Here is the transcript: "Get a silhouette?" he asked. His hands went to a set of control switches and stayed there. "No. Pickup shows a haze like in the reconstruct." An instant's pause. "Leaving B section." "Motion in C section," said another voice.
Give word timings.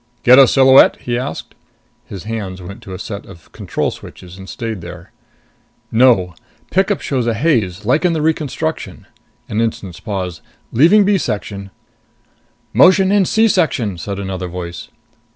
"Get 0.23 0.39
a 0.39 0.47
silhouette?" 0.47 0.95
he 1.01 1.15
asked. 1.15 1.53
His 2.07 2.23
hands 2.23 2.59
went 2.59 2.81
to 2.81 2.93
a 2.95 2.97
set 2.97 3.27
of 3.27 3.51
control 3.51 3.91
switches 3.91 4.35
and 4.35 4.49
stayed 4.49 4.81
there. 4.81 5.11
"No. 5.91 6.33
Pickup 6.71 7.01
shows 7.01 7.27
a 7.27 7.35
haze 7.35 7.85
like 7.85 8.03
in 8.03 8.13
the 8.13 8.21
reconstruct." 8.23 8.87
An 8.87 9.61
instant's 9.61 9.99
pause. 9.99 10.41
"Leaving 10.71 11.05
B 11.05 11.19
section." 11.19 11.69
"Motion 12.73 13.11
in 13.11 13.25
C 13.25 13.47
section," 13.47 13.95
said 13.95 14.17
another 14.17 14.47
voice. 14.47 14.87